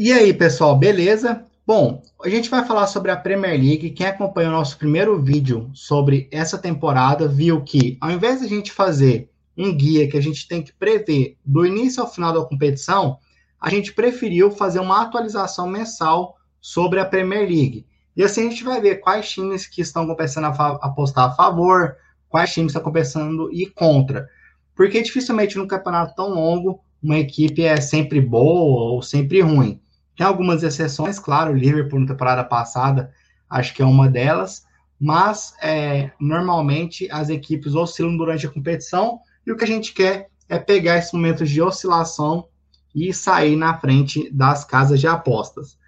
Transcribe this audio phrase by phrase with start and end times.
[0.00, 1.44] E aí, pessoal, beleza?
[1.66, 3.90] Bom, a gente vai falar sobre a Premier League.
[3.90, 8.48] Quem acompanhou o nosso primeiro vídeo sobre essa temporada viu que, ao invés de a
[8.48, 12.44] gente fazer um guia que a gente tem que prever do início ao final da
[12.44, 13.18] competição,
[13.60, 17.84] a gente preferiu fazer uma atualização mensal sobre a Premier League.
[18.16, 21.96] E assim a gente vai ver quais times que estão começando a apostar a favor,
[22.28, 24.28] quais times estão começando ir contra.
[24.76, 29.80] Porque dificilmente num campeonato tão longo uma equipe é sempre boa ou sempre ruim.
[30.18, 33.14] Tem algumas exceções, claro, o Liverpool na temporada passada,
[33.48, 34.66] acho que é uma delas,
[35.00, 40.28] mas é, normalmente as equipes oscilam durante a competição e o que a gente quer
[40.48, 42.48] é pegar esses momentos de oscilação
[42.92, 45.78] e sair na frente das casas de apostas.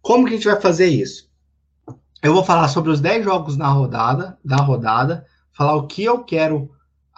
[0.00, 1.28] Como que a gente vai fazer isso?
[2.22, 6.22] Eu vou falar sobre os 10 jogos na rodada, da rodada, falar o que eu
[6.22, 6.70] quero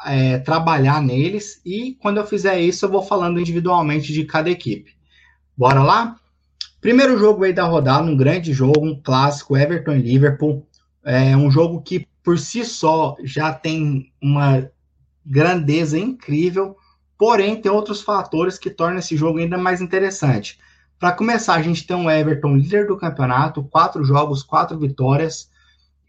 [0.06, 4.96] é, trabalhar neles e quando eu fizer isso eu vou falando individualmente de cada equipe.
[5.54, 6.16] Bora lá?
[6.84, 10.68] Primeiro jogo aí da rodada, um grande jogo, um clássico, Everton e Liverpool.
[11.02, 14.70] É um jogo que por si só já tem uma
[15.24, 16.76] grandeza incrível,
[17.16, 20.58] porém tem outros fatores que tornam esse jogo ainda mais interessante.
[21.00, 25.48] Para começar, a gente tem um Everton líder do campeonato, quatro jogos, quatro vitórias,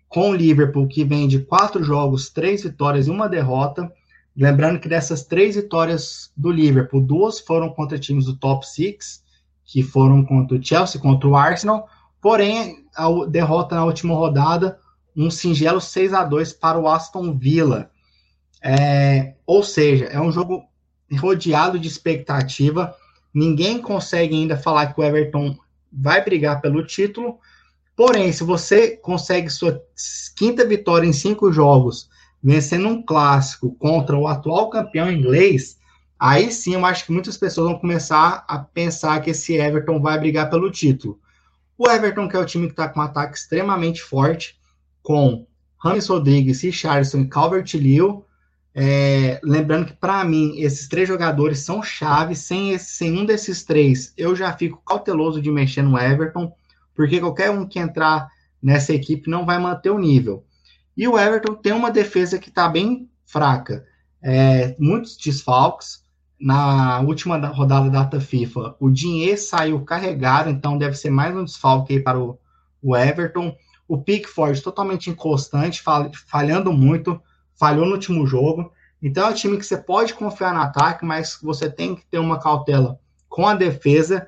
[0.10, 3.89] com o Liverpool que vem de quatro jogos, três vitórias e uma derrota.
[4.36, 9.23] Lembrando que dessas três vitórias do Liverpool, duas foram contra times do top six
[9.66, 11.89] que foram contra o Chelsea, contra o Arsenal,
[12.21, 14.80] porém, a derrota na última rodada,
[15.16, 17.89] um singelo 6 a 2 para o Aston Villa.
[18.61, 20.63] É, ou seja, é um jogo
[21.19, 22.95] rodeado de expectativa.
[23.33, 25.58] Ninguém consegue ainda falar que o Everton
[25.91, 27.39] vai brigar pelo título.
[27.95, 29.81] Porém, se você consegue sua
[30.36, 32.09] quinta vitória em cinco jogos,
[32.43, 35.77] vencendo um clássico contra o atual campeão inglês,
[36.19, 40.17] Aí sim, eu acho que muitas pessoas vão começar a pensar que esse Everton vai
[40.17, 41.19] brigar pelo título.
[41.77, 44.58] O Everton, que é o time que está com um ataque extremamente forte,
[45.03, 45.45] com
[45.77, 48.21] Rames Rodrigues, Richardson e Calvert-Lewin.
[48.73, 52.39] É, lembrando que, para mim, esses três jogadores são chaves.
[52.39, 56.54] Sem, sem um desses três, eu já fico cauteloso de mexer no Everton,
[56.93, 58.30] porque qualquer um que entrar
[58.64, 60.45] nessa equipe não vai manter o nível.
[60.95, 63.86] E o Everton tem uma defesa que está bem fraca.
[64.23, 66.05] É, muitos desfalques
[66.40, 71.46] na última rodada da data FIFA, o dinheiro saiu carregado, então deve ser mais um
[71.46, 72.38] desfalque para o,
[72.82, 73.56] o Everton.
[73.88, 75.84] O Pickford totalmente inconstante,
[76.28, 77.22] falhando muito,
[77.58, 78.72] falhou no último jogo.
[79.02, 82.18] Então é um time que você pode confiar no ataque, mas você tem que ter
[82.18, 84.28] uma cautela com a defesa.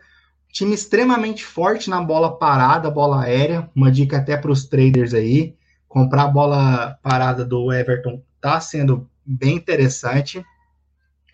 [0.52, 3.70] Time extremamente forte na bola parada, bola aérea.
[3.76, 5.56] Uma dica até para os traders aí.
[5.88, 10.46] Comprar a bola parada do Everton está sendo bem interessante.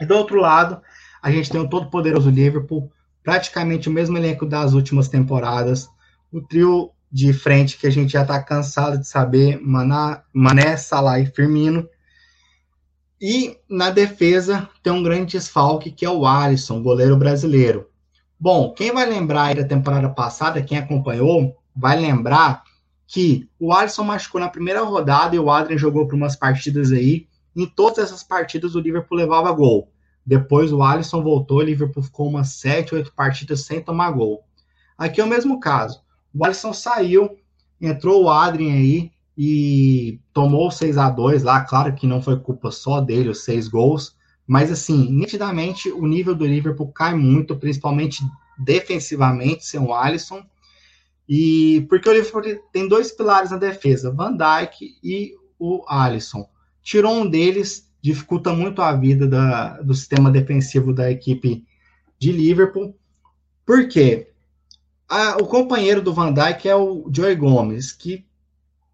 [0.04, 0.82] E do outro lado,
[1.22, 2.92] a gente tem o todo-poderoso Liverpool,
[3.24, 5.88] praticamente o mesmo elenco das últimas temporadas.
[6.30, 11.22] O trio de frente que a gente já está cansado de saber, Maná, Mané, Salah
[11.22, 11.88] e Firmino.
[13.22, 17.88] E na defesa tem um grande desfalque que é o Alisson, goleiro brasileiro.
[18.38, 22.62] Bom, quem vai lembrar da temporada passada, quem acompanhou, vai lembrar
[23.08, 27.26] que o Alisson machucou na primeira rodada e o Adrian jogou por umas partidas aí
[27.56, 29.93] em todas essas partidas, o Liverpool levava gol.
[30.26, 34.44] Depois o Alisson voltou, o Liverpool ficou umas 7, 8 partidas sem tomar gol.
[34.98, 36.02] Aqui é o mesmo caso.
[36.34, 37.38] O Alisson saiu,
[37.80, 41.62] entrou o Adrien aí e tomou 6 a 2 lá.
[41.62, 44.16] Claro que não foi culpa só dele, os seis gols.
[44.48, 48.24] Mas, assim, nitidamente o nível do Liverpool cai muito, principalmente
[48.58, 50.44] defensivamente, sem o Alisson.
[51.28, 52.42] E porque o Liverpool
[52.72, 56.48] tem dois pilares na defesa, Van Dijk e o Alisson
[56.84, 61.66] tirou um deles, dificulta muito a vida da, do sistema defensivo da equipe
[62.20, 62.94] de Liverpool.
[63.66, 64.28] Por quê?
[65.08, 68.26] A, o companheiro do Van Dijk é o Joey Gomes, que,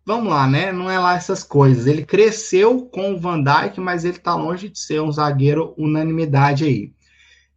[0.05, 0.71] vamos lá, né?
[0.71, 1.87] Não é lá essas coisas.
[1.87, 6.65] Ele cresceu com o Van Dijk, mas ele está longe de ser um zagueiro unanimidade
[6.65, 6.93] aí.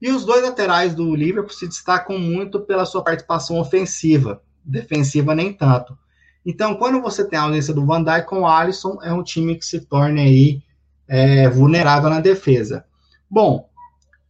[0.00, 5.52] E os dois laterais do Liverpool se destacam muito pela sua participação ofensiva, defensiva nem
[5.52, 5.98] tanto.
[6.46, 9.54] Então, quando você tem a ausência do Van Dijk com o Alisson, é um time
[9.54, 10.62] que se torna aí
[11.08, 12.84] é, vulnerável na defesa.
[13.30, 13.68] Bom,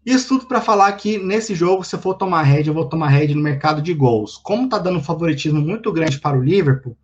[0.04, 3.08] isso tudo para falar que nesse jogo, se eu for tomar head, eu vou tomar
[3.08, 4.36] head no mercado de gols.
[4.36, 6.96] Como tá dando um favoritismo muito grande para o Liverpool,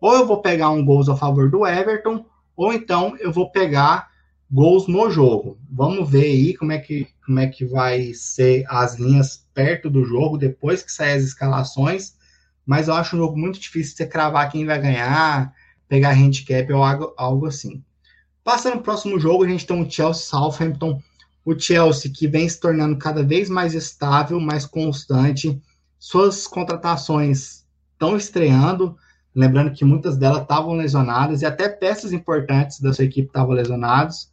[0.00, 2.24] ou eu vou pegar um gols a favor do Everton,
[2.56, 4.08] ou então eu vou pegar
[4.50, 5.58] gols no jogo.
[5.70, 10.04] Vamos ver aí como é que, como é que vai ser as linhas perto do
[10.04, 12.16] jogo, depois que sair as escalações
[12.66, 15.54] mas eu acho um jogo muito difícil de você cravar quem vai ganhar,
[15.88, 17.82] pegar handicap ou algo, algo assim.
[18.46, 21.02] Passando para o próximo jogo, a gente tem o Chelsea Southampton.
[21.44, 25.60] O Chelsea que vem se tornando cada vez mais estável, mais constante.
[25.98, 28.96] suas contratações estão estreando,
[29.34, 34.30] lembrando que muitas delas estavam lesionadas e até peças importantes da sua equipe estavam lesionadas.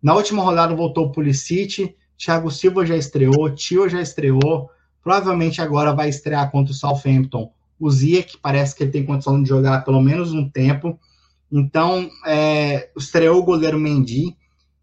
[0.00, 4.70] Na última rodada voltou o Pulisic, Thiago Silva já estreou, Tio já estreou,
[5.02, 9.42] provavelmente agora vai estrear contra o Southampton o Zia, que parece que ele tem condição
[9.42, 10.96] de jogar pelo menos um tempo.
[11.50, 14.36] Então, é, estreou o goleiro Mendy.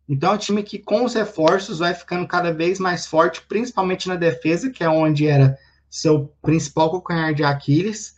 [0.07, 4.07] Então, é um time que, com os reforços, vai ficando cada vez mais forte, principalmente
[4.07, 5.57] na defesa, que é onde era
[5.89, 8.15] seu principal calcanhar de Aquiles.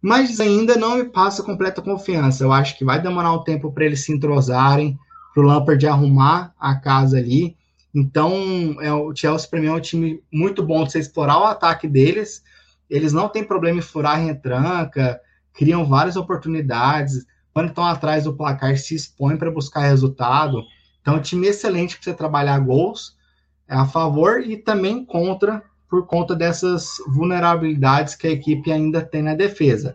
[0.00, 2.44] Mas ainda não me passa completa confiança.
[2.44, 4.98] Eu acho que vai demorar um tempo para eles se entrosarem,
[5.34, 7.56] para o Lampard arrumar a casa ali.
[7.94, 11.44] Então, é, o Chelsea, para mim, é um time muito bom de você explorar o
[11.44, 12.42] ataque deles.
[12.88, 15.20] Eles não têm problema em furar retranca,
[15.52, 17.26] criam várias oportunidades.
[17.52, 20.62] Quando estão atrás do placar, se expõem para buscar resultado.
[21.00, 23.18] Então, é time excelente para você trabalhar gols
[23.68, 29.22] é a favor e também contra, por conta dessas vulnerabilidades que a equipe ainda tem
[29.22, 29.94] na defesa.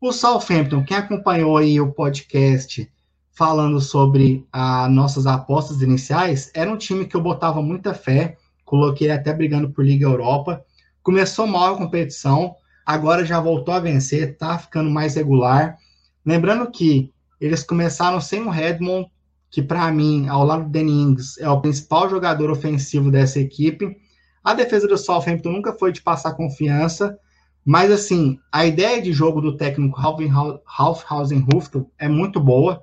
[0.00, 2.90] O Southampton, quem acompanhou aí o podcast
[3.32, 9.10] falando sobre as nossas apostas iniciais, era um time que eu botava muita fé, coloquei
[9.10, 10.64] até brigando por Liga Europa.
[11.02, 15.78] Começou mal a competição, agora já voltou a vencer, tá ficando mais regular.
[16.26, 19.08] Lembrando que eles começaram sem o Redmond,
[19.48, 23.96] que para mim, ao lado do Dennings, é o principal jogador ofensivo dessa equipe.
[24.42, 27.16] A defesa do Southampton nunca foi de passar confiança,
[27.64, 32.82] mas assim, a ideia de jogo do técnico Ralph Hausenhuftel é muito boa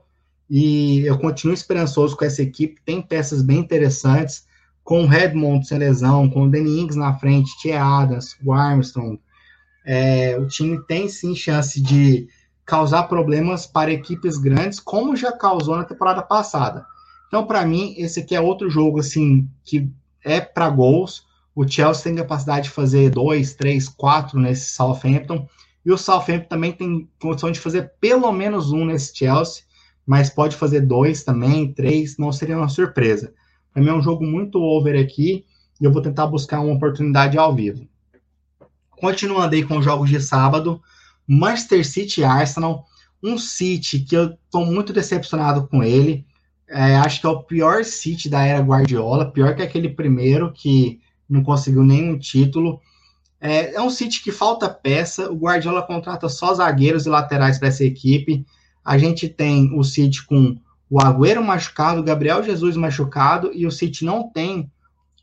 [0.50, 2.82] e eu continuo esperançoso com essa equipe.
[2.86, 4.46] Tem peças bem interessantes,
[4.84, 9.20] com o Redmond sem lesão, com o Danny Ings na frente, Tia Adams, o Armstrong.
[9.86, 12.28] É, o time tem sim chance de
[12.66, 16.86] causar problemas para equipes grandes, como já causou na temporada passada.
[17.28, 19.92] Então, para mim, esse aqui é outro jogo assim que
[20.24, 21.26] é para gols.
[21.56, 25.48] O Chelsea tem capacidade de fazer dois, três, quatro nesse Southampton.
[25.86, 29.64] E o Southampton também tem condição de fazer pelo menos um nesse Chelsea
[30.06, 33.34] mas pode fazer dois também, três, não seria uma surpresa.
[33.72, 35.46] Para mim é um jogo muito over aqui
[35.80, 37.88] e eu vou tentar buscar uma oportunidade ao vivo.
[38.92, 40.82] Continuando aí com os jogos de sábado,
[41.28, 42.86] Manchester City e Arsenal,
[43.22, 46.26] um City que eu estou muito decepcionado com ele.
[46.68, 51.00] É, acho que é o pior City da era Guardiola, pior que aquele primeiro que
[51.30, 52.82] não conseguiu nenhum título.
[53.40, 57.68] É, é um City que falta peça, o Guardiola contrata só zagueiros e laterais para
[57.68, 58.46] essa equipe
[58.84, 60.58] a gente tem o City com
[60.90, 64.70] o Agüero machucado, o Gabriel Jesus machucado, e o City não tem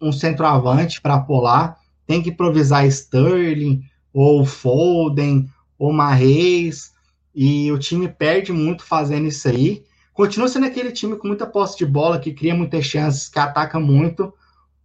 [0.00, 1.76] um centroavante para pular,
[2.06, 3.82] tem que improvisar Sterling,
[4.12, 5.48] ou Foden,
[5.80, 6.92] ou Marreis,
[7.34, 9.82] e o time perde muito fazendo isso aí.
[10.12, 13.80] Continua sendo aquele time com muita posse de bola, que cria muitas chances, que ataca
[13.80, 14.32] muito,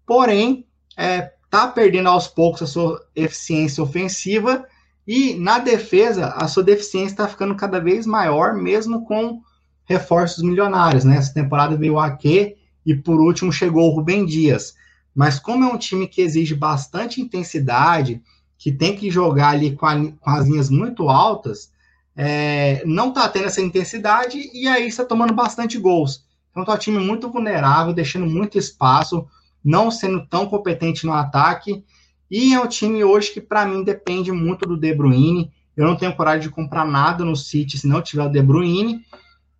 [0.06, 0.66] porém,
[0.96, 4.66] é, tá perdendo aos poucos a sua eficiência ofensiva
[5.06, 9.42] e na defesa, a sua deficiência está ficando cada vez maior, mesmo com
[9.84, 11.04] reforços milionários.
[11.04, 11.18] Né?
[11.18, 12.56] Essa temporada veio o Ake
[12.86, 14.76] e por último chegou o Rubem Dias.
[15.14, 18.22] Mas como é um time que exige bastante intensidade,
[18.66, 21.72] que tem que jogar ali com, a, com as linhas muito altas,
[22.16, 26.26] é, não está tendo essa intensidade e aí está tomando bastante gols.
[26.50, 29.28] Então está um time muito vulnerável, deixando muito espaço,
[29.64, 31.84] não sendo tão competente no ataque
[32.32, 35.52] e é um time hoje que, para mim, depende muito do De Bruyne.
[35.78, 39.06] Eu não tenho coragem de comprar nada no City se não tiver o De Bruyne.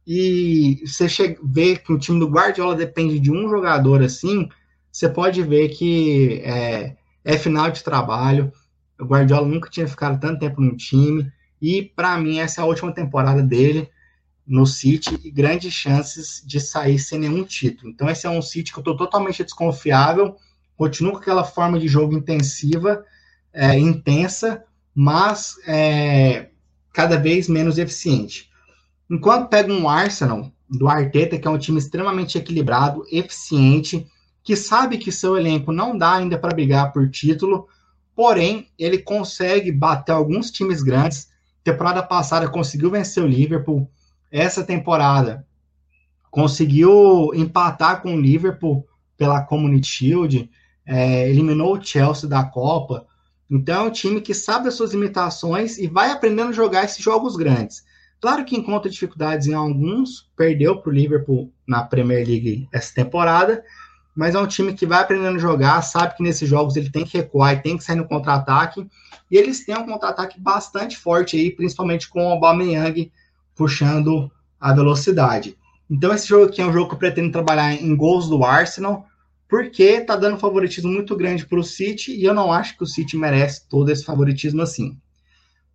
[0.08, 4.50] E você chega, vê que o time do Guardiola depende de um jogador assim,
[4.92, 8.52] você pode ver que é, é final de trabalho.
[9.00, 11.32] O Guardiola nunca tinha ficado tanto tempo no time.
[11.62, 13.90] E, para mim, essa é a última temporada dele
[14.46, 17.92] no City e grandes chances de sair sem nenhum título.
[17.92, 20.36] Então, esse é um City que eu estou totalmente desconfiável
[20.78, 23.04] continua com aquela forma de jogo intensiva,
[23.54, 26.50] é, intensa, mas é,
[26.94, 28.50] cada vez menos eficiente.
[29.10, 34.08] Enquanto pega um Arsenal do Arteta, que é um time extremamente equilibrado, eficiente,
[34.44, 37.68] que sabe que seu elenco não dá ainda para brigar por título,
[38.16, 41.30] porém ele consegue bater alguns times grandes.
[41.64, 43.90] Temporada passada conseguiu vencer o Liverpool,
[44.32, 45.46] essa temporada
[46.30, 48.86] conseguiu empatar com o Liverpool
[49.18, 50.52] pela Community Shield
[50.86, 53.06] é, eliminou o Chelsea da Copa.
[53.50, 57.04] Então é um time que sabe as suas limitações e vai aprendendo a jogar esses
[57.04, 57.84] jogos grandes.
[58.20, 63.64] Claro que encontra dificuldades em alguns, perdeu para o Liverpool na Premier League essa temporada,
[64.16, 67.04] mas é um time que vai aprendendo a jogar, sabe que nesses jogos ele tem
[67.04, 68.88] que recuar e tem que sair no contra-ataque,
[69.30, 73.12] e eles têm um contra-ataque bastante forte aí, principalmente com o Aubameyang
[73.56, 75.58] puxando a velocidade.
[75.90, 79.06] Então esse jogo aqui é um jogo que eu pretendo trabalhar em gols do Arsenal,
[79.48, 82.88] porque tá dando favoritismo muito grande para o City e eu não acho que o
[82.88, 84.98] City merece todo esse favoritismo assim.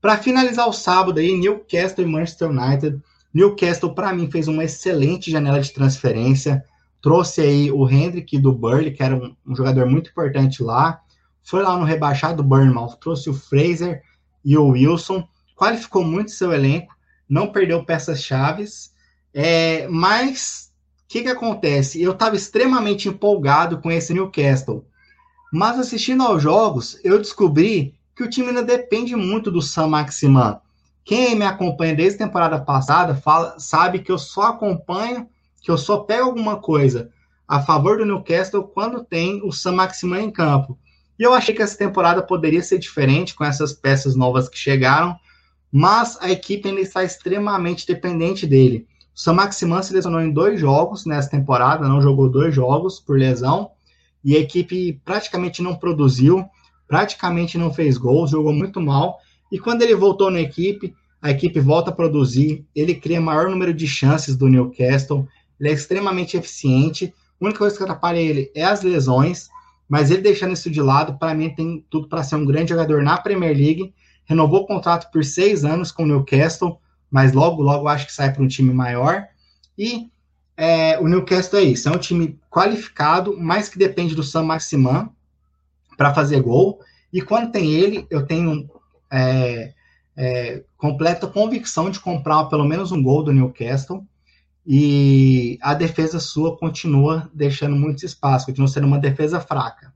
[0.00, 3.00] Para finalizar o sábado aí, Newcastle e Manchester United.
[3.32, 6.64] Newcastle para mim fez uma excelente janela de transferência,
[7.00, 11.00] trouxe aí o Hendrick do Burnley, que era um, um jogador muito importante lá.
[11.42, 14.02] Foi lá no rebaixado Bournemouth, trouxe o Fraser
[14.44, 15.26] e o Wilson,
[15.56, 16.94] qualificou muito seu elenco,
[17.28, 18.92] não perdeu peças chaves.
[19.32, 20.70] É, mas
[21.10, 22.00] que, que acontece?
[22.00, 24.86] Eu estava extremamente empolgado com esse Newcastle.
[25.52, 30.60] Mas assistindo aos jogos, eu descobri que o time ainda depende muito do Sam Maximan.
[31.04, 35.28] Quem me acompanha desde a temporada passada fala, sabe que eu só acompanho,
[35.60, 37.10] que eu só pego alguma coisa
[37.46, 40.78] a favor do Newcastle quando tem o Sam Maximan em campo.
[41.18, 45.16] E eu achei que essa temporada poderia ser diferente com essas peças novas que chegaram,
[45.70, 48.86] mas a equipe ainda está extremamente dependente dele.
[49.14, 53.18] O Sam Maximan se lesionou em dois jogos nessa temporada, não jogou dois jogos por
[53.18, 53.72] lesão,
[54.24, 56.44] e a equipe praticamente não produziu,
[56.86, 59.18] praticamente não fez gols, jogou muito mal.
[59.50, 63.74] E quando ele voltou na equipe, a equipe volta a produzir, ele cria maior número
[63.74, 65.26] de chances do Newcastle,
[65.60, 67.14] ele é extremamente eficiente.
[67.40, 69.48] A única coisa que atrapalha ele é as lesões,
[69.88, 73.02] mas ele deixando isso de lado, para mim tem tudo para ser um grande jogador
[73.02, 73.94] na Premier League.
[74.24, 78.32] Renovou o contrato por seis anos com o Newcastle, mas logo, logo acho que sai
[78.32, 79.26] para um time maior.
[79.76, 80.08] E
[80.56, 85.10] é, o Newcastle é isso, é um time qualificado, mas que depende do Sam Maximan
[85.96, 86.80] para fazer gol.
[87.12, 88.70] E quando tem ele, eu tenho
[89.10, 89.72] é,
[90.16, 94.06] é, completa convicção de comprar pelo menos um gol do Newcastle.
[94.72, 99.92] E a defesa sua continua deixando muito espaço, continua sendo uma defesa fraca.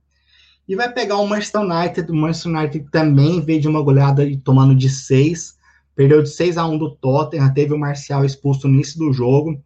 [0.66, 2.10] E vai pegar o Manchester United.
[2.10, 5.54] O Manchester United também veio de uma goleada tomando de 6
[5.94, 9.62] Perdeu de 6 a 1 do Tottenham, teve o Marcial expulso no início do jogo.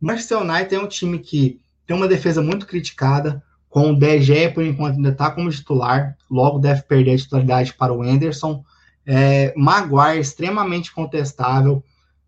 [0.00, 4.50] O Manchester United é um time que tem uma defesa muito criticada, com o DG,
[4.50, 8.62] por enquanto, ainda está como titular, logo deve perder a titularidade para o Anderson.
[9.06, 11.82] É, Maguire, extremamente contestável.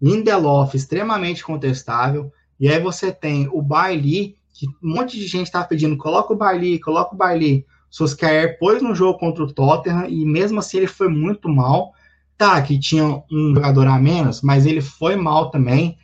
[0.05, 2.31] Lindelof, extremamente contestável.
[2.61, 6.37] E aí você tem o Bailey, que um monte de gente está pedindo, coloca o
[6.37, 7.65] Bailey, coloca o Bailey.
[7.89, 11.95] Solskjaer pôs no jogo contra o Tottenham e mesmo assim ele foi muito mal.
[12.37, 15.97] Tá, que tinha um jogador a menos, mas ele foi mal também.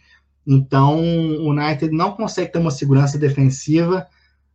[0.46, 4.06] Então, o United não consegue ter uma segurança defensiva.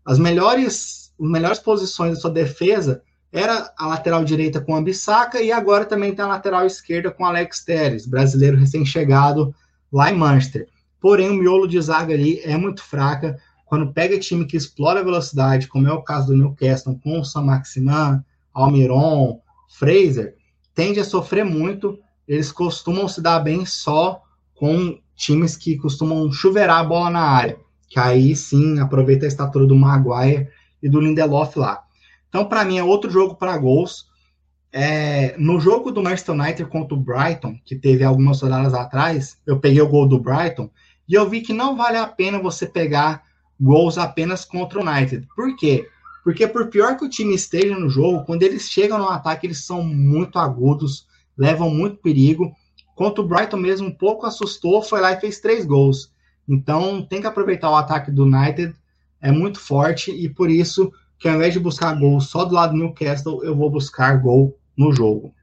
[0.04, 3.04] As melhores, as melhores posições da sua defesa
[3.36, 7.26] era a lateral direita com a Bissaka e agora também tem a lateral esquerda com
[7.26, 9.54] Alex Teres, brasileiro recém-chegado
[9.92, 10.70] lá em Manchester.
[11.02, 13.38] Porém, o miolo de zaga ali é muito fraca.
[13.66, 17.26] Quando pega time que explora a velocidade, como é o caso do Newcastle com o
[17.26, 18.24] Sam Maximan,
[18.54, 20.36] Almiron, Fraser,
[20.74, 22.00] tende a sofrer muito.
[22.26, 24.22] Eles costumam se dar bem só
[24.54, 27.58] com times que costumam chuveirar a bola na área,
[27.90, 30.48] que aí sim aproveita a estatura do Maguire
[30.82, 31.85] e do Lindelof lá.
[32.36, 34.08] Então, para mim, é outro jogo para gols.
[34.70, 39.58] É, no jogo do Manchester United contra o Brighton, que teve algumas rodadas atrás, eu
[39.58, 40.70] peguei o gol do Brighton
[41.08, 43.24] e eu vi que não vale a pena você pegar
[43.58, 45.26] gols apenas contra o United.
[45.34, 45.88] Por quê?
[46.26, 49.64] Porque por pior que o time esteja no jogo, quando eles chegam no ataque, eles
[49.64, 52.54] são muito agudos, levam muito perigo.
[52.98, 56.12] Contra o Brighton mesmo, um pouco assustou, foi lá e fez três gols.
[56.46, 58.76] Então tem que aproveitar o ataque do United,
[59.22, 62.74] é muito forte, e por isso que ao invés de buscar gol só do lado
[62.74, 65.34] do Newcastle, eu vou buscar gol no jogo.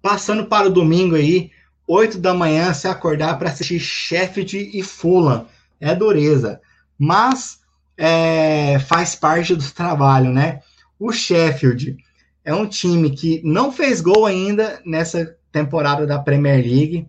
[0.00, 1.50] Passando para o domingo aí,
[1.86, 5.46] 8 da manhã, se acordar para assistir Sheffield e Fulham.
[5.80, 6.60] É dureza.
[6.98, 7.60] Mas
[7.96, 10.60] é, faz parte do trabalho, né?
[10.98, 11.96] O Sheffield
[12.44, 17.08] é um time que não fez gol ainda nessa temporada da Premier League.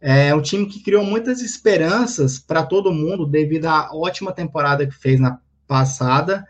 [0.00, 4.94] É um time que criou muitas esperanças para todo mundo devido à ótima temporada que
[4.94, 6.44] fez na passada,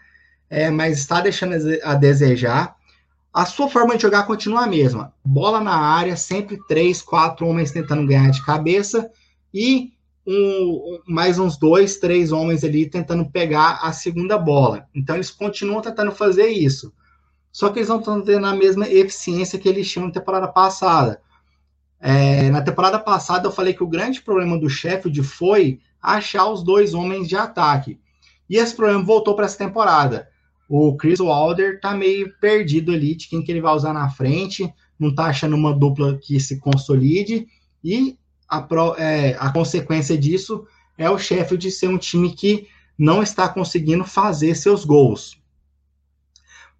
[0.48, 2.76] é, mas está deixando a desejar.
[3.34, 7.70] A sua forma de jogar continua a mesma: bola na área, sempre três, quatro homens
[7.70, 9.10] tentando ganhar de cabeça
[9.52, 9.92] e
[10.26, 14.86] um, mais uns dois, três homens ali tentando pegar a segunda bola.
[14.94, 16.92] Então eles continuam tentando fazer isso.
[17.50, 21.20] Só que eles não estão tendo a mesma eficiência que eles tinham na temporada passada.
[22.00, 26.62] É, na temporada passada eu falei que o grande problema do Sheffield foi achar os
[26.62, 27.98] dois homens de ataque.
[28.48, 30.28] E esse problema voltou para essa temporada.
[30.68, 34.72] O Chris Wilder tá meio perdido ali de quem que ele vai usar na frente,
[34.98, 37.46] não tá achando uma dupla que se consolide
[37.82, 43.22] e a, pro, é, a consequência disso é o Sheffield ser um time que não
[43.22, 45.40] está conseguindo fazer seus gols.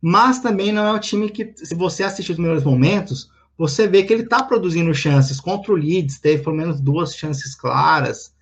[0.01, 4.03] Mas também não é um time que, se você assistir os melhores momentos, você vê
[4.03, 5.41] que ele está produzindo chances.
[5.41, 8.33] Contra o Leeds, teve pelo menos duas chances claras.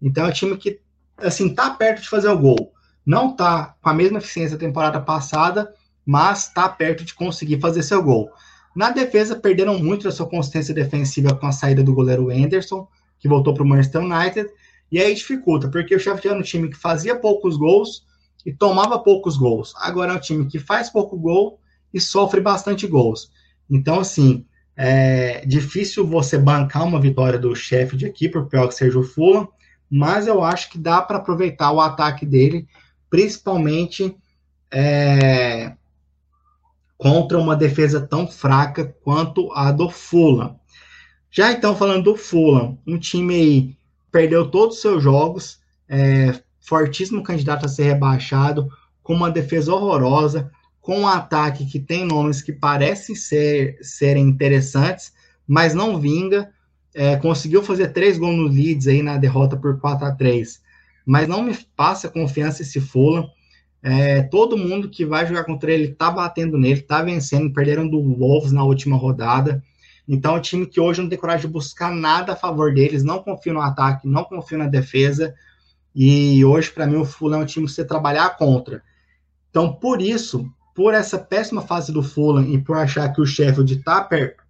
[0.00, 0.80] Então é um time que,
[1.18, 2.71] assim, tá perto de fazer o gol.
[3.04, 5.72] Não está com a mesma eficiência da temporada passada,
[6.04, 8.30] mas está perto de conseguir fazer seu gol.
[8.74, 13.28] Na defesa, perderam muito da sua consistência defensiva com a saída do goleiro Anderson, que
[13.28, 14.48] voltou para o Manchester United,
[14.90, 18.04] e aí dificulta, porque o Sheffield era um time que fazia poucos gols
[18.44, 19.72] e tomava poucos gols.
[19.76, 21.58] Agora é um time que faz pouco gol
[21.94, 23.30] e sofre bastante gols.
[23.70, 24.44] Então, assim,
[24.76, 29.48] é difícil você bancar uma vitória do Sheffield aqui, por pior que seja o Fulham,
[29.90, 32.66] mas eu acho que dá para aproveitar o ataque dele,
[33.12, 34.16] principalmente
[34.72, 35.74] é,
[36.96, 40.58] contra uma defesa tão fraca quanto a do Fulham.
[41.30, 43.76] Já então, falando do Fulham, um time aí
[44.10, 48.70] perdeu todos os seus jogos, é, fortíssimo candidato a ser rebaixado,
[49.02, 50.50] com uma defesa horrorosa,
[50.80, 55.12] com um ataque que tem nomes que parecem ser, serem interessantes,
[55.46, 56.50] mas não vinga.
[56.94, 60.62] É, conseguiu fazer três gols no Leeds aí na derrota por 4 a 3
[61.06, 63.28] mas não me passa confiança esse Fulham.
[63.82, 68.00] É, todo mundo que vai jogar contra ele tá batendo nele, tá vencendo, perderam do
[68.00, 69.62] Wolves na última rodada.
[70.06, 73.02] Então, é um time que hoje não tem coragem de buscar nada a favor deles,
[73.02, 75.34] não confio no ataque, não confio na defesa.
[75.94, 78.82] E hoje, para mim, o Fulham é um time que você trabalhar contra.
[79.50, 83.74] Então, por isso, por essa péssima fase do Fulham e por achar que o Sheffield
[83.74, 84.42] está perto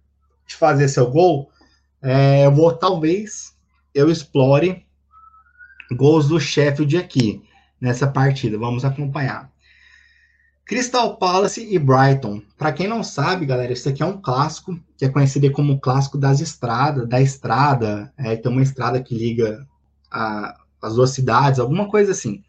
[0.47, 1.49] de fazer seu gol,
[2.01, 3.53] é, eu vou talvez
[3.93, 4.85] eu explore
[5.93, 7.41] gols do Sheffield aqui
[7.79, 8.57] nessa partida.
[8.57, 9.51] Vamos acompanhar.
[10.65, 12.41] Crystal Palace e Brighton.
[12.57, 16.17] Para quem não sabe, galera, isso aqui é um clássico que é conhecido como clássico
[16.17, 18.13] das estradas, da estrada.
[18.17, 19.67] É, tem uma estrada que liga
[20.09, 22.41] a, as duas cidades, alguma coisa assim.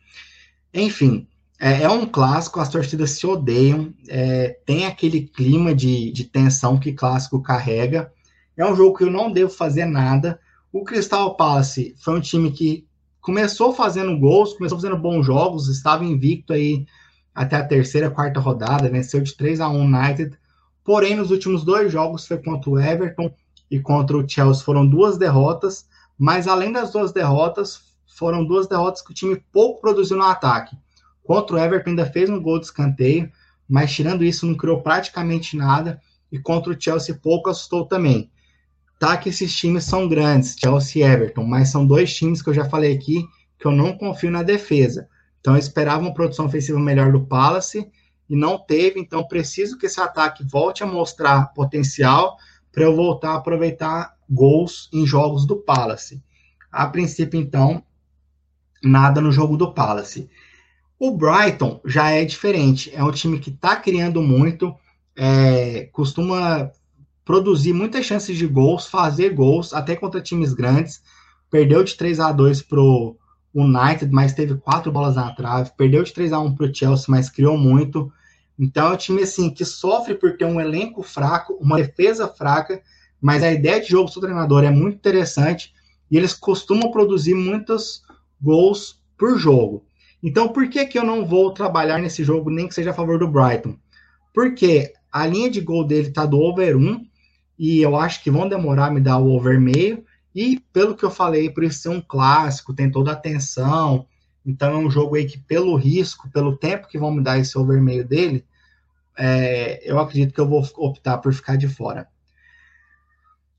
[0.73, 1.27] Enfim,
[1.61, 6.79] é, é, um clássico, as torcidas se odeiam, é, tem aquele clima de, de tensão
[6.79, 8.13] que clássico carrega.
[8.57, 10.39] É um jogo que eu não devo fazer nada.
[10.73, 12.87] O Crystal Palace foi um time que
[13.25, 16.85] começou fazendo gols, começou fazendo bons jogos, estava invicto aí
[17.35, 20.39] até a terceira, quarta rodada, venceu de 3 a 1 United.
[20.85, 23.35] Porém, nos últimos dois jogos foi contra o Everton
[23.71, 25.87] e contra o Chelsea, foram duas derrotas,
[26.19, 30.77] mas além das duas derrotas, foram duas derrotas que o time pouco produziu no ataque.
[31.23, 33.33] Contra o Everton ainda fez um gol de escanteio,
[33.67, 35.99] mas tirando isso não criou praticamente nada.
[36.31, 38.31] E contra o Chelsea pouco assustou também.
[38.99, 42.55] Tá que esses times são grandes, Chelsea e Everton, mas são dois times que eu
[42.55, 43.27] já falei aqui
[43.59, 45.09] que eu não confio na defesa.
[45.41, 47.91] Então eu esperava uma produção ofensiva melhor do Palace
[48.29, 52.37] e não teve, então preciso que esse ataque volte a mostrar potencial
[52.73, 56.23] para eu voltar a aproveitar gols em jogos do Palace.
[56.71, 57.85] A princípio, então,
[58.83, 60.29] nada no jogo do Palace.
[60.99, 64.75] O Brighton já é diferente, é um time que está criando muito,
[65.17, 66.71] é, costuma
[67.25, 71.03] produzir muitas chances de gols, fazer gols, até contra times grandes.
[71.51, 73.17] Perdeu de 3 a 2 pro
[73.55, 75.71] United, mas teve quatro bolas na trave.
[75.77, 78.13] Perdeu de 3 a 1 pro Chelsea, mas criou muito.
[78.59, 82.83] Então é um time assim que sofre por ter um elenco fraco, uma defesa fraca,
[83.21, 85.73] mas a ideia de jogo do treinador é muito interessante
[86.11, 88.03] e eles costumam produzir muitos
[88.41, 89.85] gols por jogo.
[90.23, 93.19] Então, por que, que eu não vou trabalhar nesse jogo, nem que seja a favor
[93.19, 93.77] do Brighton?
[94.33, 97.07] Porque a linha de gol dele está do over 1,
[97.59, 101.05] e eu acho que vão demorar a me dar o over meio, e pelo que
[101.05, 104.07] eu falei, por isso ser um clássico, tem toda a atenção,
[104.45, 107.57] então é um jogo aí que, pelo risco, pelo tempo que vão me dar esse
[107.57, 108.45] over meio dele,
[109.17, 112.09] é, eu acredito que eu vou optar por ficar de fora.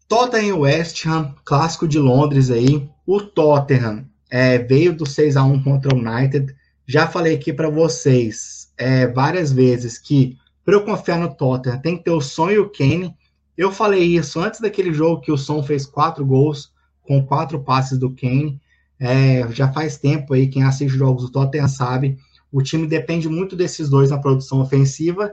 [0.08, 2.88] Tottenham West Ham, clássico de Londres aí.
[3.06, 6.56] O Tottenham é, veio do 6 a 1 contra o United.
[6.86, 11.98] Já falei aqui para vocês é, várias vezes que para eu confiar no Tottenham tem
[11.98, 13.16] que ter o Son e o Kane.
[13.58, 17.98] Eu falei isso antes daquele jogo que o Son fez quatro gols com quatro passes
[17.98, 18.60] do Kane.
[19.00, 22.18] É, já faz tempo aí, quem assiste jogos do Tottenham sabe.
[22.52, 25.32] O time depende muito desses dois na produção ofensiva,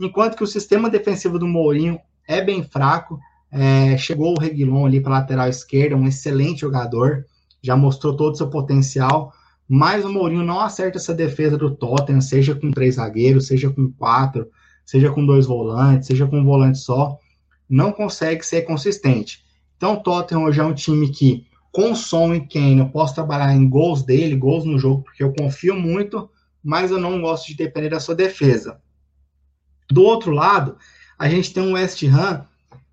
[0.00, 3.18] enquanto que o sistema defensivo do Mourinho é bem fraco.
[3.50, 7.24] É, chegou o Reguilon ali para lateral esquerda, um excelente jogador
[7.64, 9.32] já mostrou todo o seu potencial,
[9.66, 13.90] mas o Mourinho não acerta essa defesa do Tottenham, seja com três zagueiros, seja com
[13.90, 14.50] quatro,
[14.84, 17.18] seja com dois volantes, seja com um volante só,
[17.74, 19.44] não consegue ser consistente.
[19.76, 23.52] Então o Tottenham hoje é um time que, com som e Kane, eu posso trabalhar
[23.52, 26.30] em gols dele, gols no jogo, porque eu confio muito,
[26.62, 28.80] mas eu não gosto de depender da sua defesa.
[29.90, 30.76] Do outro lado,
[31.18, 32.46] a gente tem um West Ham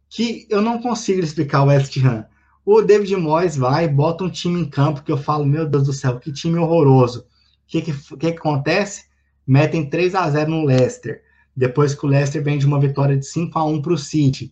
[0.10, 2.26] que eu não consigo explicar o West Ham.
[2.66, 5.94] O David Moyes vai, bota um time em campo que eu falo, meu Deus do
[5.94, 7.20] céu, que time horroroso.
[7.20, 7.26] O
[7.68, 9.06] que, que, que, que acontece?
[9.46, 11.22] Metem 3 a 0 no Leicester.
[11.56, 14.52] Depois que o Leicester vem de uma vitória de 5 a 1 para o City.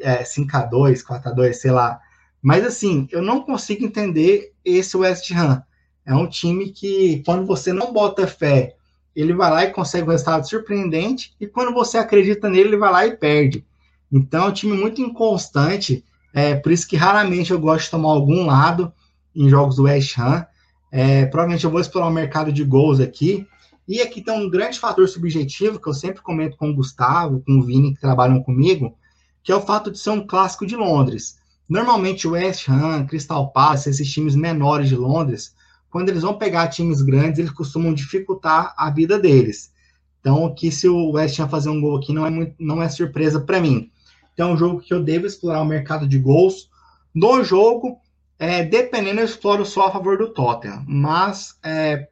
[0.00, 2.00] É, 5 a 2 4 a 2 sei lá.
[2.40, 5.62] Mas assim, eu não consigo entender esse West Ham.
[6.04, 8.74] É um time que, quando você não bota fé,
[9.14, 12.90] ele vai lá e consegue um resultado surpreendente, e quando você acredita nele, ele vai
[12.90, 13.64] lá e perde.
[14.10, 18.10] Então, é um time muito inconstante, é por isso que raramente eu gosto de tomar
[18.10, 18.92] algum lado
[19.34, 20.46] em jogos do West Ham.
[20.90, 23.46] É, provavelmente eu vou explorar o mercado de gols aqui.
[23.86, 27.58] E aqui tem um grande fator subjetivo que eu sempre comento com o Gustavo, com
[27.58, 28.96] o Vini, que trabalham comigo,
[29.42, 31.38] que é o fato de ser um clássico de Londres.
[31.68, 35.54] Normalmente o West Ham, Crystal Palace, esses times menores de Londres,
[35.90, 39.72] quando eles vão pegar times grandes, eles costumam dificultar a vida deles.
[40.20, 42.88] Então, aqui se o West Ham fazer um gol aqui não é, muito, não é
[42.88, 43.90] surpresa para mim.
[44.32, 46.70] Então, é um jogo que eu devo explorar o mercado de gols.
[47.14, 47.98] No jogo,
[48.38, 50.84] é, dependendo, eu exploro só a favor do Tottenham.
[50.86, 52.08] Mas é,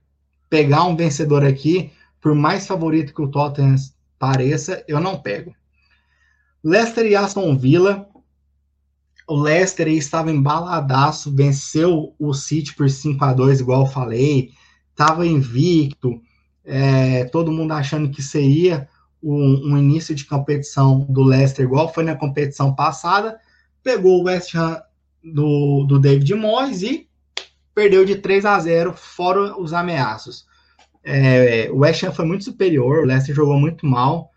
[0.50, 3.76] pegar um vencedor aqui, por mais favorito que o Tottenham
[4.18, 5.54] pareça, eu não pego.
[6.62, 8.06] Leicester e Aston Villa.
[9.26, 14.50] O Leicester estava embaladaço, venceu o City por 5 a 2 igual eu falei.
[14.90, 16.20] Estava invicto,
[16.64, 18.88] é, todo mundo achando que seria
[19.22, 23.38] um, um, início de competição do Leicester, igual foi na competição passada.
[23.82, 24.82] Pegou o West Ham
[25.22, 27.08] do, do David Moyes e
[27.74, 30.46] perdeu de 3 a 0 fora os ameaços.
[31.02, 34.30] É, o West Ham foi muito superior, o Leicester jogou muito mal,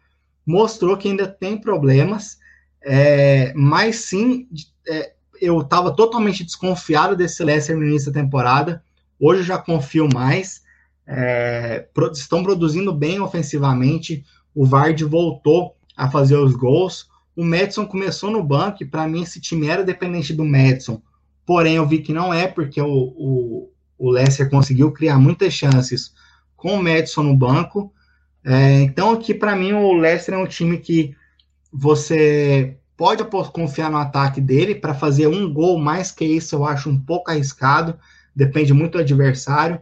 [0.46, 2.38] mostrou que ainda tem problemas,
[2.82, 4.48] é, mas sim,
[4.88, 8.84] é, eu estava totalmente desconfiado desse Leicester no início da temporada,
[9.20, 10.64] hoje eu já confio mais,
[11.08, 18.30] é, estão produzindo bem ofensivamente, o Vard voltou a fazer os gols, o Madison começou
[18.30, 21.02] no banco para mim esse time era dependente do Madison.
[21.46, 26.14] Porém, eu vi que não é, porque o, o, o Leicester conseguiu criar muitas chances
[26.56, 27.92] com o Madison no banco.
[28.46, 31.16] É, então, aqui para mim, o Leicester é um time que
[31.72, 36.90] você pode confiar no ataque dele para fazer um gol mais que isso, eu acho
[36.90, 37.98] um pouco arriscado.
[38.36, 39.80] Depende muito do adversário.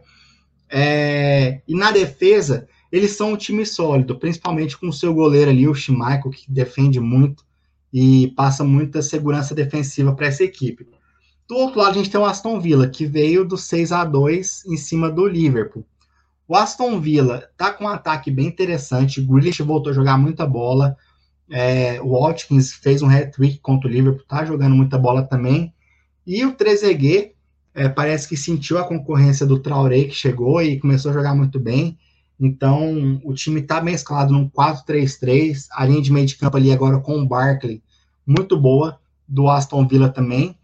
[0.70, 5.68] É, e na defesa, eles são um time sólido, principalmente com o seu goleiro ali,
[5.68, 7.44] o Schmeichel, que defende muito
[7.92, 10.86] e passa muita segurança defensiva para essa equipe.
[11.46, 14.64] Do outro lado, a gente tem o Aston Villa, que veio do 6 a 2
[14.66, 15.84] em cima do Liverpool.
[16.46, 20.46] O Aston Villa tá com um ataque bem interessante, o Grealish voltou a jogar muita
[20.46, 20.96] bola,
[21.50, 25.72] é, o Watkins fez um hat-trick contra o Liverpool, tá jogando muita bola também,
[26.26, 27.34] e o Trezeguet
[27.74, 31.58] é, parece que sentiu a concorrência do Traoré, que chegou e começou a jogar muito
[31.58, 31.98] bem,
[32.44, 36.98] então, o time está mesclado num 4-3-3, a linha de meio de campo ali agora
[36.98, 37.80] com o Barkley,
[38.26, 40.58] muito boa, do Aston Villa também.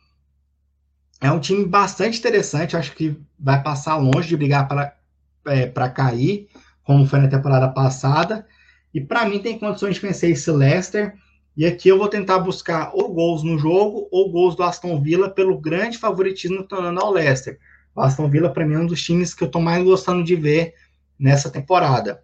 [1.20, 4.97] É um time bastante interessante, acho que vai passar longe de brigar para
[5.46, 6.48] é, cair,
[6.82, 8.46] como foi na temporada passada.
[8.92, 11.14] E para mim tem condições de vencer esse Leicester.
[11.56, 15.28] E aqui eu vou tentar buscar ou gols no jogo ou gols do Aston Villa
[15.28, 17.58] pelo grande favoritismo estou dando ao Leicester.
[17.94, 20.36] O Aston Villa, para mim, é um dos times que eu estou mais gostando de
[20.36, 20.74] ver
[21.18, 22.22] nessa temporada.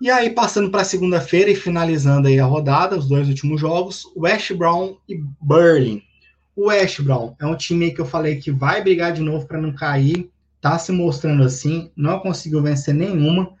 [0.00, 4.52] E aí, passando para segunda-feira e finalizando aí a rodada, os dois últimos jogos, West
[4.52, 6.02] Brown e Burley.
[6.56, 9.60] O West Brown é um time que eu falei que vai brigar de novo para
[9.60, 10.30] não cair,
[10.64, 13.52] tá se mostrando assim, não conseguiu vencer nenhuma.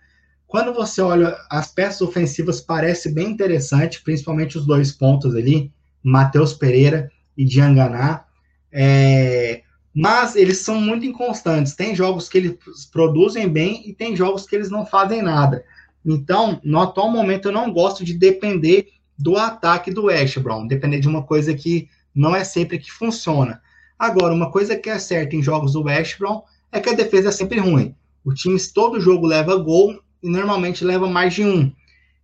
[0.46, 5.70] Quando você olha as peças ofensivas, parece bem interessante, principalmente os dois pontos ali,
[6.02, 8.24] Matheus Pereira e Dianganá.
[8.72, 9.60] É,
[9.94, 11.74] mas eles são muito inconstantes.
[11.74, 12.56] Tem jogos que eles
[12.90, 15.62] produzem bem e tem jogos que eles não fazem nada.
[16.06, 18.88] Então, no atual momento, eu não gosto de depender
[19.18, 23.60] do ataque do Ash Brown, depender de uma coisa que não é sempre que funciona.
[23.98, 26.40] Agora, uma coisa que é certa em jogos do Ash Brown
[26.74, 27.94] é que a defesa é sempre ruim.
[28.24, 31.72] O time todo jogo leva gol e normalmente leva mais de um.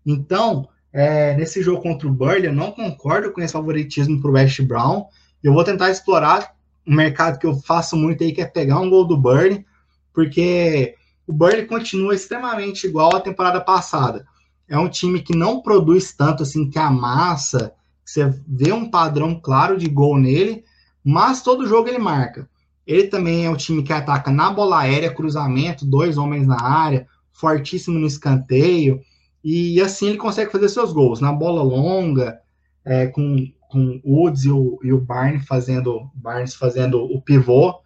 [0.04, 4.34] Então, é, nesse jogo contra o Burley, eu não concordo com esse favoritismo para o
[4.34, 5.04] West Brown.
[5.40, 8.90] Eu vou tentar explorar um mercado que eu faço muito aí, que é pegar um
[8.90, 9.64] gol do Burnley,
[10.12, 10.96] porque
[11.28, 14.26] o Burnley continua extremamente igual à temporada passada.
[14.66, 17.72] É um time que não produz tanto assim, que amassa,
[18.04, 20.64] você vê um padrão claro de gol nele,
[21.04, 22.48] mas todo jogo ele marca.
[22.90, 27.06] Ele também é um time que ataca na bola aérea, cruzamento, dois homens na área,
[27.32, 29.00] fortíssimo no escanteio,
[29.44, 31.20] e assim ele consegue fazer seus gols.
[31.20, 32.40] Na bola longa,
[32.84, 37.78] é, com com o Woods e o, e o Barnes fazendo Barnes fazendo o pivô.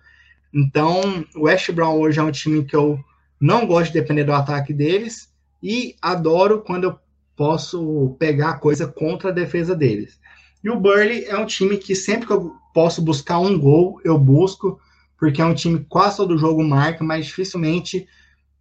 [0.52, 1.02] Então,
[1.36, 2.98] o West Brown hoje é um time que eu
[3.38, 5.30] não gosto de depender do ataque deles
[5.62, 6.98] e adoro quando eu
[7.36, 10.18] posso pegar coisa contra a defesa deles.
[10.62, 14.18] E o Burley é um time que sempre que eu posso buscar um gol, eu
[14.18, 14.80] busco,
[15.24, 18.06] porque é um time quase todo jogo marca, mas dificilmente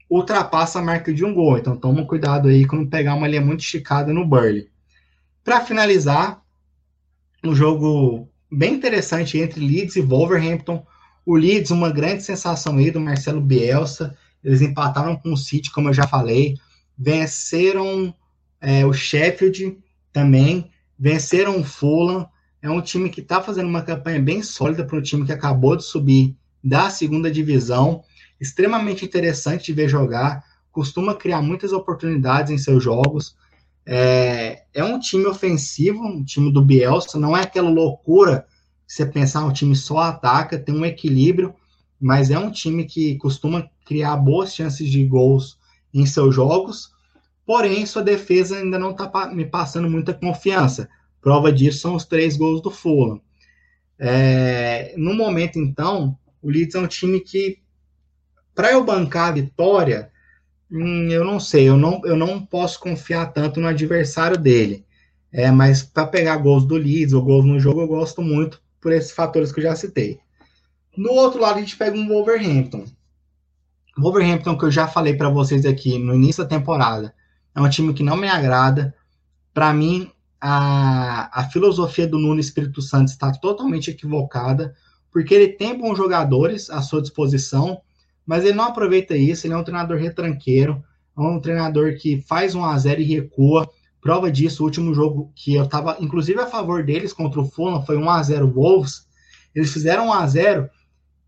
[0.09, 1.57] ultrapassa a marca de um gol.
[1.57, 4.69] Então toma cuidado aí quando pegar uma linha muito esticada no Burley.
[5.43, 6.41] Para finalizar,
[7.43, 10.85] um jogo bem interessante entre Leeds e Wolverhampton.
[11.25, 14.17] O Leeds, uma grande sensação aí do Marcelo Bielsa.
[14.41, 16.55] Eles empataram com o City, como eu já falei.
[16.97, 18.15] Venceram
[18.61, 19.77] é, o Sheffield
[20.13, 20.71] também.
[20.97, 22.25] Venceram o Fulham.
[22.61, 25.75] É um time que está fazendo uma campanha bem sólida para um time que acabou
[25.75, 28.03] de subir da segunda divisão.
[28.39, 30.43] Extremamente interessante de ver jogar.
[30.71, 33.35] Costuma criar muitas oportunidades em seus jogos.
[33.85, 37.19] É, é um time ofensivo, um time do Bielsa.
[37.19, 38.45] Não é aquela loucura
[38.93, 41.55] você pensar um time só ataca, tem um equilíbrio,
[41.99, 45.57] mas é um time que costuma criar boas chances de gols
[45.93, 46.91] em seus jogos,
[47.45, 50.87] porém sua defesa ainda não está me passando muita confiança.
[51.21, 53.21] Prova disso são os três gols do Fulham.
[53.97, 57.59] É, no momento, então, o Leeds é um time que,
[58.53, 60.11] para eu bancar a vitória,
[60.69, 64.85] hum, eu não sei, eu não, eu não posso confiar tanto no adversário dele.
[65.31, 68.91] É, mas para pegar gols do Leeds ou gols no jogo, eu gosto muito por
[68.91, 70.19] esses fatores que eu já citei.
[70.95, 72.85] No outro lado, a gente pega um Wolverhampton.
[73.97, 77.15] Wolverhampton, que eu já falei para vocês aqui no início da temporada,
[77.55, 78.93] é um time que não me agrada.
[79.53, 84.75] Para mim, a, a filosofia do Nuno Espírito Santo está totalmente equivocada,
[85.13, 87.79] porque ele tem bons jogadores à sua disposição,
[88.25, 89.45] mas ele não aproveita isso.
[89.45, 90.83] Ele é um treinador retranqueiro,
[91.15, 93.69] é um treinador que faz um a 0 e recua.
[94.01, 97.85] Prova disso, o último jogo que eu estava, inclusive, a favor deles contra o Fulham
[97.85, 99.07] foi 1 a 0 Wolves.
[99.53, 100.69] Eles fizeram 1 a 0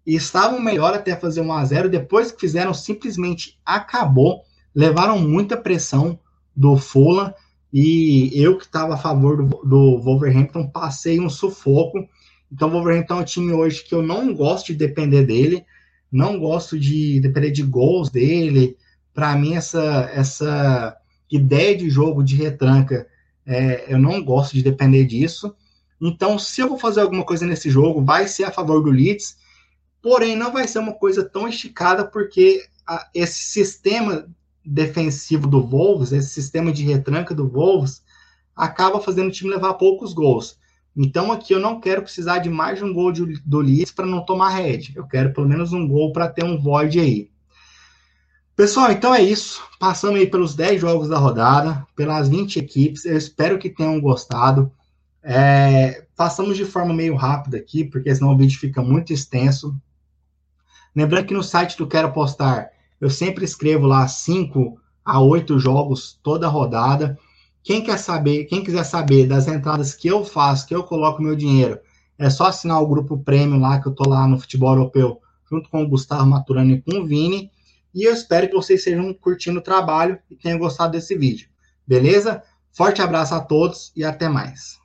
[0.06, 4.42] e estavam melhor até fazer 1 a 0 Depois que fizeram, simplesmente acabou.
[4.74, 6.20] Levaram muita pressão
[6.56, 7.34] do Fulham
[7.72, 12.08] e eu que estava a favor do, do Wolverhampton passei um sufoco.
[12.56, 15.66] Então, o Wolverhampton é um time hoje que eu não gosto de depender dele,
[16.10, 18.78] não gosto de depender de gols dele.
[19.14, 20.96] Para mim, essa, essa
[21.30, 23.08] ideia de jogo de retranca,
[23.46, 25.54] é, eu não gosto de depender disso.
[26.00, 29.36] Então, se eu vou fazer alguma coisa nesse jogo, vai ser a favor do Leeds,
[30.02, 34.30] porém não vai ser uma coisa tão esticada, porque a, esse sistema
[34.64, 38.02] defensivo do Wolves, esse sistema de retranca do Wolves,
[38.56, 40.58] acaba fazendo o time levar poucos gols.
[40.96, 44.06] Então aqui eu não quero precisar de mais de um gol de, do Leeds para
[44.06, 44.94] não tomar head.
[44.96, 47.30] Eu quero pelo menos um gol para ter um void aí.
[48.56, 49.62] Pessoal, então é isso.
[49.78, 53.04] Passamos aí pelos 10 jogos da rodada, pelas 20 equipes.
[53.04, 54.72] Eu espero que tenham gostado.
[55.22, 59.76] É, passamos de forma meio rápida aqui, porque senão o vídeo fica muito extenso.
[60.96, 62.70] Lembrando que no site do Quero Postar,
[63.02, 67.20] eu sempre escrevo lá 5 a 8 jogos toda rodada.
[67.66, 71.36] Quem quer saber, quem quiser saber das entradas que eu faço, que eu coloco meu
[71.36, 71.80] dinheiro,
[72.16, 75.68] é só assinar o grupo prêmio lá, que eu tô lá no futebol europeu, junto
[75.68, 77.50] com o Gustavo Maturano e com o Vini.
[77.92, 81.50] E eu espero que vocês estejam curtindo o trabalho e tenham gostado desse vídeo.
[81.88, 82.44] Beleza?
[82.72, 84.78] Forte abraço a todos e até mais.